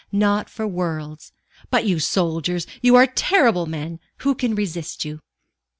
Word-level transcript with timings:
"Not 0.11 0.49
for 0.49 0.65
worlds. 0.67 1.31
But 1.69 1.85
you 1.85 1.99
soldiers 1.99 2.65
you 2.81 2.95
are 2.95 3.05
terrible 3.05 3.67
men! 3.67 3.99
Who 4.25 4.33
can 4.33 4.55
resist 4.55 5.05
you?" 5.05 5.21